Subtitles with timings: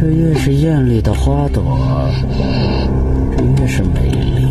[0.00, 1.62] 这越是艳丽的花朵，
[3.36, 4.50] 这越是美丽，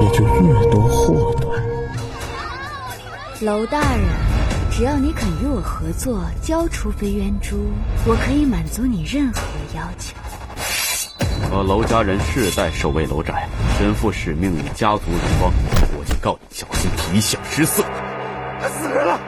[0.00, 1.60] 也就越多祸端。
[3.40, 4.04] 楼大人，
[4.70, 7.56] 只要你肯与我合作，交出飞渊珠，
[8.06, 9.40] 我可以满足你任何
[9.74, 10.14] 要求。
[11.50, 15.52] 我楼家人世代守卫楼宅，身负使命与家族荣光，
[15.98, 17.82] 我就告你小心皮笑失色。
[17.82, 19.18] 死人了！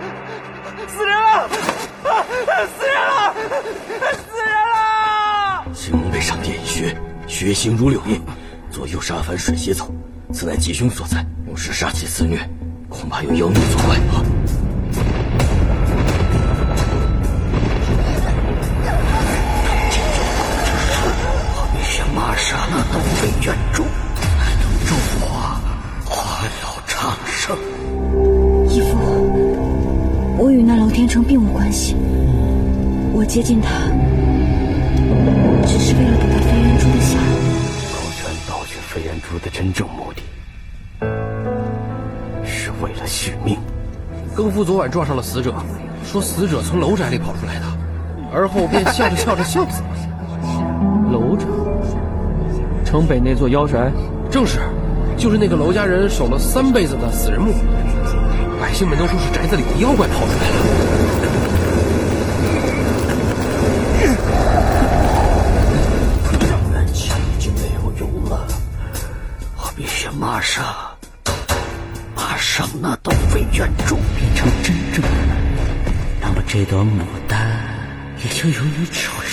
[0.86, 1.48] 死人了！
[1.48, 2.68] 死人了！
[2.78, 2.94] 死人
[5.88, 5.90] 了！
[5.90, 6.94] 青龙背上电血，
[7.26, 8.20] 血腥如柳叶，
[8.70, 9.90] 左右杀凡水邪走，
[10.34, 11.24] 此乃吉凶所在。
[11.46, 12.38] 若是杀气肆虐，
[12.90, 13.96] 恐怕有妖孽作怪。
[22.14, 23.84] 玛莎那都被卷住，
[24.86, 25.26] 助我
[26.04, 27.56] 花了长生。
[28.68, 28.96] 义父，
[30.36, 31.94] 我与那娄天成并无关系，
[33.12, 33.88] 我接近他，
[38.98, 40.22] 盗取飞渊珠的真正目的，
[42.44, 43.56] 是为了续命。
[44.34, 45.54] 更夫昨晚撞上了死者，
[46.04, 47.66] 说死者从楼宅里跑出来的，
[48.32, 49.88] 而后便笑着笑着笑死了。
[51.12, 51.46] 楼宅。
[52.84, 53.92] 城北那座妖宅，
[54.30, 54.58] 正是，
[55.16, 57.52] 就是那个楼家人守了三辈子的死人墓，
[58.60, 60.97] 百姓们都说是宅子里的妖怪跑出来了。
[69.78, 70.64] 必须马上，
[72.16, 75.08] 马上拿到飞卷珠，变成真正的，
[76.20, 76.98] 那么这朵牡
[77.28, 77.38] 丹
[78.18, 79.24] 也就由你指挥